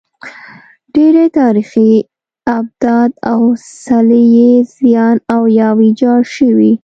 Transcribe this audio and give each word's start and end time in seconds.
ډېری 0.93 1.25
تاریخي 1.39 1.91
ابدات 2.57 3.11
او 3.31 3.41
څلي 3.83 4.23
یې 4.37 4.51
زیان 4.77 5.17
او 5.33 5.41
یا 5.59 5.69
ویجاړ 5.79 6.21
شوي. 6.35 6.73